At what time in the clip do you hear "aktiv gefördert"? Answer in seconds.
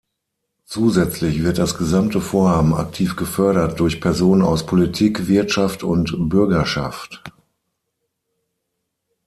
2.73-3.79